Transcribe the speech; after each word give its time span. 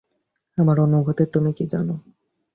আমার 0.57 0.77
অনুভূতির 0.79 1.29
তুমি 1.33 1.51
কী 1.53 1.65
জানো? 1.73 1.95